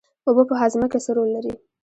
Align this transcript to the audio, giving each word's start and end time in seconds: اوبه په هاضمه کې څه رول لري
اوبه 0.27 0.43
په 0.49 0.55
هاضمه 0.61 0.87
کې 0.91 0.99
څه 1.05 1.11
رول 1.17 1.29
لري 1.35 1.53